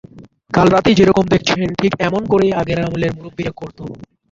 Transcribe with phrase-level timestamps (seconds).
[0.53, 3.79] কাল রাতে যেই রকম দেখছেন, ঠিক এমন করে আগের আমলের মুরব্বিরা করত।